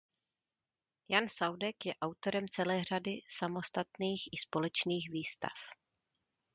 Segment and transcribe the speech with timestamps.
[1.09, 5.51] Jan Saudek je autorem celé řady samostatných i společných výstav.